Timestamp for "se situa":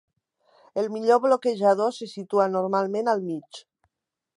2.01-2.51